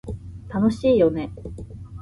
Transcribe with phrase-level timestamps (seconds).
[0.49, 1.31] 楽しいよね